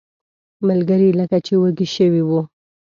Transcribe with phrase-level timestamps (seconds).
[0.67, 2.41] ملګري لکه چې وږي شوي وو.